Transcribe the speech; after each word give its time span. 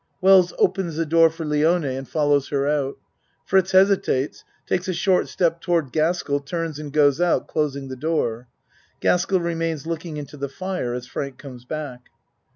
(Wells 0.19 0.51
opens 0.57 0.95
the 0.95 1.05
door 1.05 1.29
for 1.29 1.45
Lione 1.45 1.95
and 1.95 2.07
follows 2.09 2.47
her 2.49 2.67
out. 2.67 2.97
Fritz 3.45 3.71
hesitates, 3.71 4.43
takes 4.65 4.87
a 4.87 4.93
short 4.93 5.27
step 5.27 5.61
toward 5.61 5.91
Gas 5.91 6.23
kell, 6.23 6.39
turns 6.39 6.79
and 6.79 6.91
goes 6.91 7.21
out 7.21 7.47
closing 7.47 7.87
the 7.87 7.95
door. 7.95 8.47
Gaskell 8.99 9.39
remains 9.41 9.85
looking 9.85 10.17
into 10.17 10.37
the 10.37 10.49
fire 10.49 10.95
as 10.95 11.05
Frank 11.05 11.37
comes 11.37 11.65
back.) 11.65 12.09